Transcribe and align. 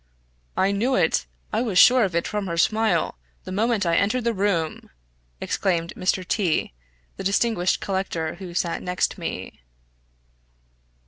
"I 0.57 0.71
knew 0.71 0.95
it! 0.95 1.27
I 1.53 1.61
was 1.61 1.77
sure 1.77 2.03
of 2.03 2.15
it 2.15 2.27
from 2.27 2.47
her 2.47 2.57
smile, 2.57 3.19
the 3.43 3.51
moment 3.51 3.85
I 3.85 3.97
entered 3.97 4.23
the 4.23 4.33
room!" 4.33 4.89
exclaimed 5.39 5.93
Mr. 5.95 6.27
T 6.27 6.73
the 7.17 7.23
distinguished 7.23 7.81
collector, 7.81 8.33
who 8.33 8.55
sat 8.55 8.81
next 8.81 9.19
me. 9.19 9.61